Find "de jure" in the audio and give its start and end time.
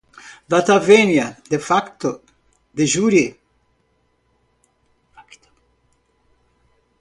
2.77-3.25